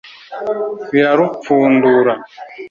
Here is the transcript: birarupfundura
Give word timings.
birarupfundura 0.91 2.13